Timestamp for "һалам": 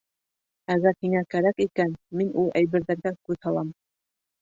3.49-3.75